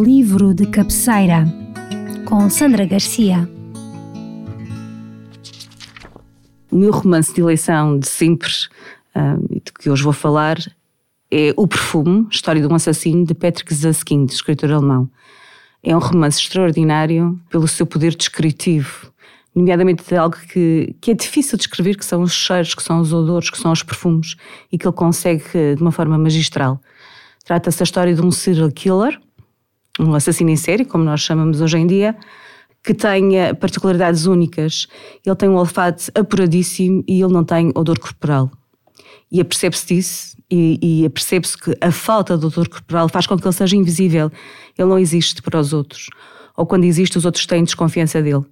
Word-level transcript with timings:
Livro 0.00 0.54
de 0.54 0.66
cabeceira 0.66 1.44
com 2.24 2.48
Sandra 2.48 2.86
Garcia. 2.86 3.46
O 6.70 6.76
meu 6.76 6.90
romance 6.90 7.34
de 7.34 7.42
eleição 7.42 7.98
de 7.98 8.08
sempre, 8.08 8.48
uh, 9.14 9.60
de 9.62 9.70
que 9.70 9.90
hoje 9.90 10.02
vou 10.02 10.14
falar, 10.14 10.56
é 11.30 11.52
O 11.58 11.68
Perfume, 11.68 12.26
História 12.30 12.62
de 12.62 12.66
um 12.66 12.74
Assassino, 12.74 13.26
de 13.26 13.34
Patrick 13.34 13.72
Zaskind, 13.74 14.30
escritor 14.30 14.72
alemão. 14.72 15.10
É 15.82 15.94
um 15.94 16.00
romance 16.00 16.40
extraordinário 16.40 17.38
pelo 17.50 17.68
seu 17.68 17.84
poder 17.84 18.14
descritivo, 18.16 19.12
nomeadamente 19.54 20.02
de 20.08 20.16
algo 20.16 20.36
que, 20.50 20.96
que 21.02 21.10
é 21.10 21.14
difícil 21.14 21.58
de 21.58 21.64
descrever, 21.64 21.98
que 21.98 22.04
são 22.04 22.22
os 22.22 22.32
cheiros, 22.32 22.74
que 22.74 22.82
são 22.82 22.98
os 22.98 23.12
odores, 23.12 23.50
que 23.50 23.58
são 23.58 23.70
os 23.70 23.82
perfumes, 23.82 24.36
e 24.72 24.78
que 24.78 24.86
ele 24.86 24.96
consegue 24.96 25.44
de 25.76 25.82
uma 25.82 25.92
forma 25.92 26.16
magistral. 26.16 26.80
Trata-se 27.44 27.78
da 27.78 27.84
história 27.84 28.14
de 28.14 28.22
um 28.22 28.30
serial 28.30 28.70
killer, 28.70 29.20
um 30.00 30.14
assassino 30.14 30.50
em 30.50 30.56
série, 30.56 30.84
como 30.84 31.04
nós 31.04 31.20
chamamos 31.20 31.60
hoje 31.60 31.78
em 31.78 31.86
dia, 31.86 32.16
que 32.82 32.94
tenha 32.94 33.54
particularidades 33.54 34.26
únicas. 34.26 34.86
Ele 35.24 35.36
tem 35.36 35.48
um 35.48 35.56
olfato 35.56 36.10
apuradíssimo 36.14 37.04
e 37.06 37.22
ele 37.22 37.32
não 37.32 37.44
tem 37.44 37.70
odor 37.74 37.98
corporal. 37.98 38.50
E 39.30 39.40
apercebe-se 39.40 39.86
disso, 39.86 40.36
e, 40.50 40.78
e 40.82 41.06
apercebe-se 41.06 41.56
que 41.56 41.76
a 41.80 41.90
falta 41.90 42.36
de 42.36 42.46
odor 42.46 42.68
corporal 42.68 43.08
faz 43.08 43.26
com 43.26 43.38
que 43.38 43.46
ele 43.46 43.52
seja 43.52 43.76
invisível. 43.76 44.30
Ele 44.76 44.88
não 44.88 44.98
existe 44.98 45.40
para 45.40 45.58
os 45.58 45.72
outros. 45.72 46.08
Ou 46.56 46.66
quando 46.66 46.84
existe, 46.84 47.16
os 47.16 47.24
outros 47.24 47.46
têm 47.46 47.64
desconfiança 47.64 48.20
dele. 48.20 48.44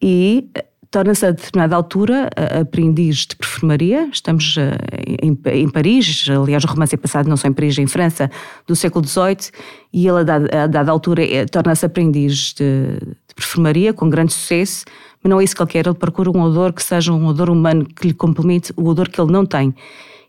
E 0.00 0.48
torna-se 0.96 1.26
a 1.26 1.30
determinada 1.30 1.76
altura 1.76 2.30
aprendiz 2.58 3.26
de 3.26 3.36
perfumaria. 3.36 4.08
Estamos 4.10 4.56
eh, 4.56 4.78
em, 5.22 5.38
em, 5.44 5.68
Paris, 5.68 6.24
aliás, 6.30 6.64
o 6.64 6.66
romance 6.66 6.94
é 6.94 6.96
passado 6.96 7.28
não 7.28 7.36
só 7.36 7.46
em 7.48 7.52
Paris, 7.52 7.76
em 7.76 7.86
França, 7.86 8.30
do 8.66 8.74
século 8.74 9.06
XVIII, 9.06 9.50
e 9.92 10.08
ele, 10.08 10.20
a 10.20 10.22
dada, 10.22 10.62
a 10.62 10.66
dada 10.66 10.90
altura, 10.90 11.22
é, 11.22 11.44
torna-se 11.44 11.84
aprendiz 11.84 12.54
de, 12.54 12.98
de, 13.28 13.34
perfumaria, 13.34 13.92
com 13.92 14.08
grande 14.08 14.32
sucesso, 14.32 14.86
mas 15.22 15.30
não 15.30 15.38
é 15.38 15.44
isso 15.44 15.54
que 15.54 15.62
ele 15.62 15.70
quer. 15.70 15.86
Ele 15.86 15.94
procura 15.94 16.30
um 16.30 16.40
odor 16.40 16.72
que 16.72 16.82
seja 16.82 17.12
um 17.12 17.26
odor 17.26 17.50
humano 17.50 17.84
que 17.84 18.08
lhe 18.08 18.14
complemente 18.14 18.72
o 18.74 18.88
odor 18.88 19.10
que 19.10 19.20
ele 19.20 19.30
não 19.30 19.44
tem. 19.44 19.74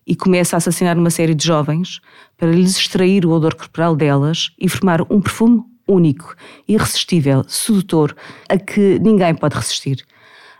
E 0.05 0.17
começa 0.17 0.55
a 0.55 0.57
assassinar 0.57 0.97
uma 0.97 1.09
série 1.09 1.33
de 1.33 1.45
jovens 1.45 2.01
para 2.37 2.51
lhes 2.51 2.77
extrair 2.77 3.25
o 3.25 3.31
odor 3.31 3.55
corporal 3.55 3.95
delas 3.95 4.51
e 4.59 4.67
formar 4.67 5.01
um 5.09 5.21
perfume 5.21 5.63
único, 5.87 6.35
irresistível, 6.67 7.45
sedutor, 7.47 8.13
a 8.49 8.57
que 8.57 8.99
ninguém 8.99 9.33
pode 9.33 9.55
resistir. 9.55 10.05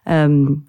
Um, 0.07 0.61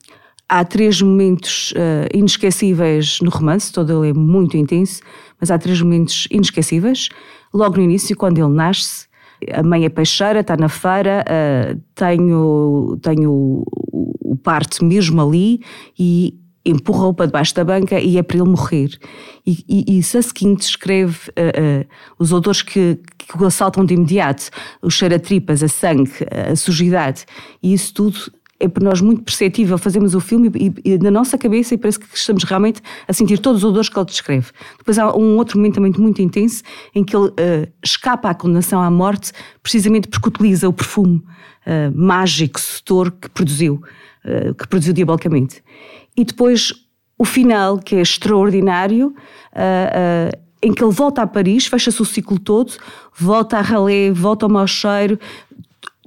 há 0.49 0.65
três 0.65 1.01
momentos 1.03 1.73
uh, 1.73 2.17
inesquecíveis 2.17 3.21
no 3.21 3.31
romance, 3.31 3.73
todo 3.73 4.05
ele 4.05 4.11
é 4.11 4.15
muito 4.15 4.57
intenso, 4.57 5.01
mas 5.41 5.51
há 5.51 5.59
três 5.59 5.81
momentos 5.81 6.27
inesquecíveis. 6.31 7.09
Logo 7.53 7.77
no 7.77 7.83
início, 7.83 8.17
quando 8.17 8.39
ele 8.39 8.53
nasce, 8.53 9.07
a 9.53 9.63
mãe 9.63 9.85
é 9.85 9.89
peixeira, 9.89 10.41
está 10.41 10.57
na 10.57 10.69
feira, 10.69 11.25
uh, 11.25 11.81
tenho, 11.95 12.99
tenho 13.03 13.31
o, 13.31 14.33
o 14.33 14.37
parto 14.37 14.85
mesmo 14.85 15.21
ali 15.23 15.61
e 15.99 16.39
empurra-o 16.65 17.15
para 17.15 17.27
debaixo 17.27 17.55
da 17.55 17.65
banca 17.65 17.99
e 17.99 18.19
é 18.19 18.23
para 18.23 18.39
ele 18.39 18.49
morrer. 18.49 18.99
E, 19.47 19.65
e, 19.69 19.99
e 19.99 20.03
Susskind 20.03 20.59
descreve 20.59 21.31
uh, 21.31 21.83
uh, 21.83 21.87
os 22.19 22.33
odores 22.33 22.63
que, 22.63 22.99
que 23.17 23.43
o 23.43 23.47
assaltam 23.47 23.85
de 23.85 23.95
imediato, 23.95 24.51
o 24.83 24.91
cheiro 24.91 25.15
a 25.15 25.19
tripas, 25.19 25.63
a 25.63 25.69
sangue, 25.69 26.13
a 26.51 26.55
sujidade, 26.57 27.25
e 27.63 27.73
isso 27.73 27.95
tudo 27.95 28.19
é 28.61 28.67
para 28.67 28.85
nós 28.85 29.01
muito 29.01 29.23
perceptível. 29.23 29.79
Fazemos 29.79 30.15
o 30.15 30.21
filme 30.21 30.51
e, 30.55 30.93
e, 30.93 30.99
na 30.99 31.11
nossa 31.11 31.39
cabeça 31.39 31.75
e 31.75 31.79
parece 31.79 31.99
que 31.99 32.07
estamos 32.13 32.45
realmente 32.45 32.81
a 33.07 33.13
sentir 33.13 33.39
todos 33.39 33.63
os 33.63 33.71
odores 33.71 33.89
que 33.89 33.99
ele 33.99 34.07
descreve. 34.07 34.49
Depois 34.79 34.99
há 34.99 35.15
um 35.15 35.37
outro 35.37 35.59
momento 35.59 35.75
também 35.75 35.93
muito 35.97 36.21
intenso 36.21 36.63
em 36.95 37.05
que 37.05 37.17
ele 37.17 37.29
uh, 37.29 37.73
escapa 37.85 38.31
à 38.31 38.35
condenação 38.35 38.83
à 38.83 38.91
morte 38.91 39.33
precisamente 39.63 40.09
porque 40.09 40.29
utiliza 40.29 40.69
o 40.69 40.73
perfume 40.73 41.17
uh, 41.67 41.97
mágico, 41.97 42.59
setor 42.59 43.13
que 43.13 43.29
produziu, 43.31 43.81
uh, 44.25 44.55
que 44.55 44.67
produziu 44.67 44.93
diabolicamente. 44.93 45.63
E 46.17 46.25
depois 46.25 46.73
o 47.17 47.25
final, 47.25 47.79
que 47.79 47.97
é 47.97 48.01
extraordinário, 48.01 49.13
em 50.63 50.73
que 50.73 50.83
ele 50.83 50.93
volta 50.93 51.23
a 51.23 51.27
Paris, 51.27 51.67
fecha-se 51.67 52.01
o 52.01 52.05
ciclo 52.05 52.39
todo, 52.39 52.73
volta 53.17 53.59
a 53.59 53.61
ralé, 53.61 54.11
volta 54.13 54.47
ao 54.47 54.51
mau 54.51 54.67
cheiro, 54.67 55.19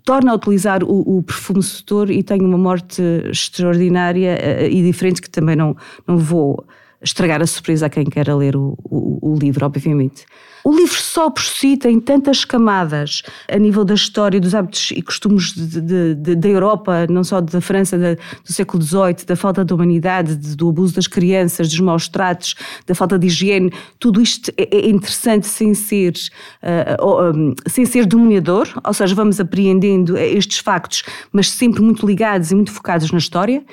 torna 0.03 0.31
a 0.31 0.35
utilizar 0.35 0.83
o, 0.83 1.17
o 1.17 1.23
perfume 1.23 1.61
sedutor 1.61 2.09
e 2.09 2.23
tem 2.23 2.41
uma 2.41 2.57
morte 2.57 3.01
extraordinária 3.29 4.37
uh, 4.37 4.65
e 4.65 4.81
diferente 4.83 5.21
que 5.21 5.29
também 5.29 5.55
não, 5.55 5.75
não 6.07 6.17
vou 6.17 6.65
estragar 7.01 7.41
a 7.41 7.47
surpresa 7.47 7.87
a 7.87 7.89
quem 7.89 8.05
queira 8.05 8.35
ler 8.35 8.55
o, 8.55 8.77
o, 8.83 9.31
o, 9.33 9.35
livro, 9.35 9.65
obviamente. 9.65 10.25
O 10.63 10.73
livro 10.73 10.95
só 10.95 11.29
por 11.29 11.43
si 11.43 11.75
tem 11.77 11.99
tantas 11.99 12.45
camadas 12.45 13.23
a 13.49 13.57
nível 13.57 13.83
da 13.83 13.93
história, 13.93 14.39
dos 14.39 14.53
hábitos 14.53 14.91
e 14.91 15.01
costumes 15.01 15.53
da 15.55 16.47
Europa, 16.47 17.07
não 17.09 17.23
só 17.23 17.41
da 17.41 17.59
França 17.59 17.97
do 17.97 18.53
século 18.53 18.81
XVIII, 18.81 19.25
da 19.25 19.35
falta 19.35 19.65
de 19.65 19.73
humanidade, 19.73 20.35
de, 20.35 20.55
do 20.55 20.69
abuso 20.69 20.95
das 20.95 21.07
crianças, 21.07 21.69
dos 21.69 21.79
maus 21.79 22.07
tratos, 22.07 22.55
da 22.85 22.93
falta 22.93 23.17
de 23.17 23.27
higiene. 23.27 23.71
Tudo 23.99 24.21
isto 24.21 24.51
é, 24.57 24.75
é 24.75 24.89
interessante 24.89 25.47
sem 25.47 25.73
ser, 25.73 26.13
uh, 26.61 27.05
uh, 27.05 27.35
um, 27.35 27.55
sem 27.67 27.85
ser 27.85 28.05
dominador, 28.05 28.67
ou 28.85 28.93
seja, 28.93 29.15
vamos 29.15 29.39
apreendendo 29.39 30.17
estes 30.17 30.59
factos, 30.59 31.03
mas 31.31 31.49
sempre 31.49 31.81
muito 31.81 32.05
ligados 32.05 32.51
e 32.51 32.55
muito 32.55 32.71
focados 32.71 33.11
na 33.11 33.17
história. 33.17 33.63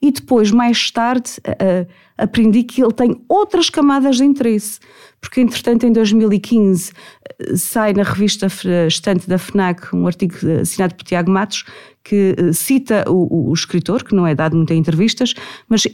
E 0.00 0.10
depois, 0.10 0.50
mais 0.50 0.90
tarde, 0.90 1.30
uh, 1.46 1.86
aprendi 2.18 2.62
que 2.64 2.82
ele 2.82 2.92
tem 2.92 3.20
outras 3.28 3.70
camadas 3.70 4.16
de 4.16 4.24
interesse, 4.24 4.80
porque 5.22 5.40
entretanto 5.40 5.86
em 5.86 5.92
2015 5.92 6.90
uh, 6.90 7.56
sai 7.56 7.94
na 7.94 8.02
revista 8.02 8.48
estante 8.86 9.28
da 9.28 9.38
FNAC 9.38 9.94
um 9.94 10.06
artigo 10.06 10.34
assinado 10.60 10.96
por 10.96 11.04
Tiago 11.04 11.30
Matos 11.30 11.64
que 12.04 12.34
cita 12.52 13.04
o, 13.08 13.50
o, 13.50 13.54
escritor, 13.54 14.02
que 14.02 14.12
não 14.12 14.26
é 14.26 14.34
dado 14.34 14.56
muitas 14.56 14.76
entrevistas, 14.76 15.34
mas 15.68 15.86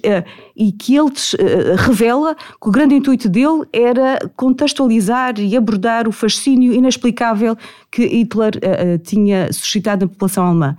e 0.56 0.72
que 0.72 0.96
ele 0.96 1.12
revela 1.76 2.34
que 2.34 2.66
o 2.66 2.70
grande 2.70 2.94
intuito 2.94 3.28
dele 3.28 3.66
era 3.74 4.18
contextualizar 4.34 5.38
e 5.38 5.54
abordar 5.54 6.08
o 6.08 6.12
fascínio 6.12 6.72
inexplicável 6.72 7.54
que 7.90 8.06
Hitler 8.06 8.52
tinha 9.04 9.52
suscitado 9.52 10.06
na 10.06 10.08
população 10.08 10.46
alemã. 10.46 10.78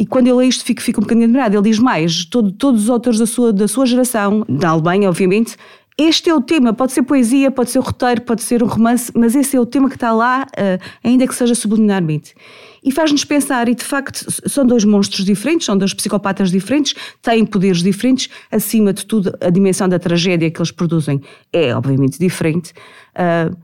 E 0.00 0.06
quando 0.06 0.28
ele 0.28 0.36
lê 0.36 0.46
isto, 0.46 0.64
fica, 0.64 0.80
fica 0.80 0.98
um 0.98 1.02
bocadinho 1.02 1.26
admirado. 1.26 1.54
Ele 1.54 1.62
diz 1.62 1.78
mais: 1.78 2.24
todo, 2.24 2.50
todos 2.52 2.84
os 2.84 2.88
autores 2.88 3.18
da 3.18 3.26
sua, 3.26 3.52
da 3.52 3.68
sua 3.68 3.84
geração, 3.84 4.46
da 4.48 4.70
Alemanha, 4.70 5.10
obviamente, 5.10 5.58
este 5.98 6.30
é 6.30 6.34
o 6.34 6.40
tema. 6.40 6.72
Pode 6.72 6.92
ser 6.92 7.02
poesia, 7.02 7.50
pode 7.50 7.70
ser 7.70 7.78
o 7.78 7.82
roteiro, 7.82 8.22
pode 8.22 8.42
ser 8.42 8.62
um 8.62 8.66
romance, 8.66 9.12
mas 9.14 9.34
esse 9.34 9.56
é 9.56 9.60
o 9.60 9.66
tema 9.66 9.88
que 9.88 9.96
está 9.96 10.12
lá, 10.12 10.46
uh, 10.46 10.82
ainda 11.04 11.26
que 11.26 11.34
seja 11.34 11.54
subliminarmente. 11.54 12.34
E 12.82 12.90
faz-nos 12.90 13.24
pensar, 13.24 13.68
e 13.68 13.74
de 13.74 13.84
facto 13.84 14.24
são 14.48 14.64
dois 14.64 14.84
monstros 14.84 15.24
diferentes, 15.26 15.66
são 15.66 15.76
dois 15.76 15.92
psicopatas 15.92 16.50
diferentes, 16.50 16.94
têm 17.20 17.44
poderes 17.44 17.82
diferentes, 17.82 18.30
acima 18.50 18.92
de 18.92 19.04
tudo, 19.04 19.36
a 19.40 19.50
dimensão 19.50 19.88
da 19.88 19.98
tragédia 19.98 20.50
que 20.50 20.58
eles 20.58 20.70
produzem 20.70 21.20
é 21.52 21.74
obviamente 21.74 22.18
diferente, 22.18 22.72
uh, 23.14 23.54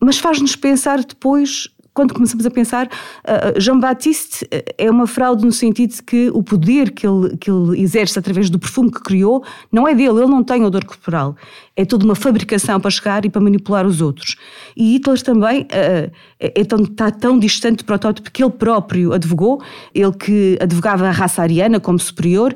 mas 0.00 0.18
faz-nos 0.18 0.56
pensar 0.56 0.98
depois 1.04 1.68
quando 1.96 2.12
começamos 2.12 2.44
a 2.44 2.50
pensar, 2.50 2.86
uh, 2.86 3.58
Jean-Baptiste 3.58 4.46
é 4.76 4.90
uma 4.90 5.06
fraude 5.06 5.46
no 5.46 5.50
sentido 5.50 5.94
de 5.94 6.02
que 6.02 6.30
o 6.34 6.42
poder 6.42 6.90
que 6.90 7.06
ele, 7.06 7.38
que 7.38 7.50
ele 7.50 7.80
exerce 7.80 8.18
através 8.18 8.50
do 8.50 8.58
perfume 8.58 8.92
que 8.92 9.00
criou 9.00 9.42
não 9.72 9.88
é 9.88 9.94
dele, 9.94 10.10
ele 10.10 10.26
não 10.26 10.44
tem 10.44 10.62
odor 10.62 10.84
corporal. 10.84 11.34
É 11.74 11.86
toda 11.86 12.04
uma 12.04 12.14
fabricação 12.14 12.78
para 12.78 12.90
chegar 12.90 13.24
e 13.24 13.30
para 13.30 13.40
manipular 13.40 13.86
os 13.86 14.02
outros. 14.02 14.36
E 14.76 14.92
Hitler 14.92 15.22
também 15.22 15.62
uh, 15.62 16.12
é 16.38 16.64
tão, 16.64 16.80
está 16.80 17.10
tão 17.10 17.38
distante 17.38 17.78
do 17.78 17.84
protótipo 17.86 18.30
que 18.30 18.44
ele 18.44 18.52
próprio 18.52 19.14
advogou, 19.14 19.62
ele 19.94 20.12
que 20.12 20.58
advogava 20.60 21.08
a 21.08 21.10
raça 21.10 21.40
ariana 21.40 21.80
como 21.80 21.98
superior, 21.98 22.54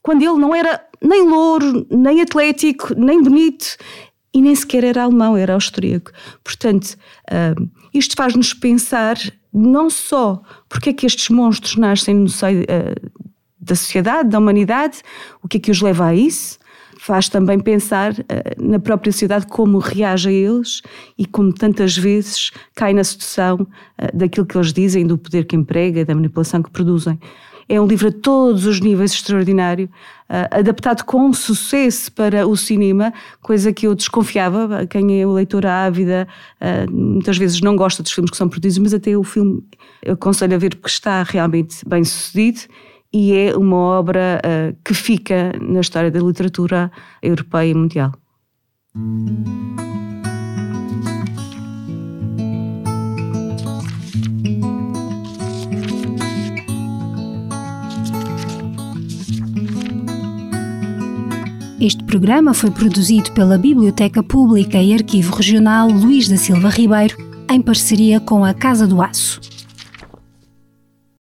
quando 0.00 0.22
ele 0.22 0.38
não 0.38 0.54
era 0.54 0.80
nem 1.02 1.28
louro, 1.28 1.84
nem 1.90 2.20
atlético, 2.20 2.94
nem 2.96 3.20
bonito, 3.20 3.76
e 4.34 4.40
nem 4.40 4.54
sequer 4.54 4.84
era 4.84 5.02
alemão, 5.02 5.36
era 5.36 5.54
austríaco. 5.54 6.10
Portanto, 6.42 6.96
uh, 7.30 7.70
isto 7.92 8.14
faz-nos 8.16 8.54
pensar 8.54 9.16
não 9.52 9.90
só 9.90 10.42
porque 10.68 10.90
é 10.90 10.92
que 10.92 11.06
estes 11.06 11.28
monstros 11.28 11.76
nascem 11.76 12.14
no 12.14 12.28
seio 12.28 12.62
uh, 12.62 13.10
da 13.60 13.74
sociedade, 13.74 14.30
da 14.30 14.38
humanidade, 14.38 15.02
o 15.42 15.48
que 15.48 15.58
é 15.58 15.60
que 15.60 15.70
os 15.70 15.82
leva 15.82 16.06
a 16.06 16.14
isso, 16.14 16.58
faz 16.98 17.28
também 17.28 17.60
pensar 17.60 18.12
uh, 18.12 18.24
na 18.58 18.78
própria 18.78 19.12
sociedade 19.12 19.46
como 19.46 19.78
reage 19.78 20.28
a 20.28 20.32
eles 20.32 20.80
e 21.18 21.26
como 21.26 21.52
tantas 21.52 21.96
vezes 21.96 22.50
cai 22.74 22.94
na 22.94 23.04
sedução 23.04 23.66
daquilo 24.14 24.46
que 24.46 24.56
eles 24.56 24.72
dizem, 24.72 25.06
do 25.06 25.18
poder 25.18 25.44
que 25.44 25.54
emprega, 25.54 26.04
da 26.04 26.14
manipulação 26.14 26.62
que 26.62 26.70
produzem. 26.70 27.18
É 27.72 27.80
um 27.80 27.86
livro 27.86 28.08
a 28.08 28.12
todos 28.12 28.66
os 28.66 28.80
níveis 28.80 29.12
extraordinário, 29.12 29.88
uh, 30.28 30.58
adaptado 30.58 31.04
com 31.04 31.32
sucesso 31.32 32.12
para 32.12 32.46
o 32.46 32.54
cinema, 32.54 33.14
coisa 33.40 33.72
que 33.72 33.86
eu 33.86 33.94
desconfiava. 33.94 34.86
Quem 34.86 35.22
é 35.22 35.26
o 35.26 35.32
leitor 35.32 35.64
ávida 35.64 36.28
uh, 36.60 36.92
muitas 36.92 37.38
vezes 37.38 37.62
não 37.62 37.74
gosta 37.74 38.02
dos 38.02 38.12
filmes 38.12 38.30
que 38.30 38.36
são 38.36 38.46
produzidos, 38.46 38.76
mas 38.76 38.92
até 38.92 39.16
o 39.16 39.24
filme 39.24 39.64
eu 40.02 40.12
aconselho 40.12 40.54
a 40.54 40.58
ver 40.58 40.76
porque 40.76 40.90
está 40.90 41.22
realmente 41.22 41.78
bem 41.88 42.04
sucedido 42.04 42.60
e 43.10 43.32
é 43.32 43.56
uma 43.56 43.78
obra 43.78 44.42
uh, 44.44 44.76
que 44.84 44.92
fica 44.92 45.54
na 45.58 45.80
história 45.80 46.10
da 46.10 46.20
literatura 46.20 46.92
europeia 47.22 47.70
e 47.70 47.74
mundial. 47.74 48.12
Este 61.84 62.04
programa 62.04 62.54
foi 62.54 62.70
produzido 62.70 63.32
pela 63.32 63.58
Biblioteca 63.58 64.22
Pública 64.22 64.80
e 64.80 64.94
Arquivo 64.94 65.34
Regional 65.34 65.88
Luís 65.88 66.28
da 66.28 66.36
Silva 66.36 66.68
Ribeiro, 66.68 67.16
em 67.50 67.60
parceria 67.60 68.20
com 68.20 68.44
a 68.44 68.54
Casa 68.54 68.86
do 68.86 69.02
Aço. 69.02 69.40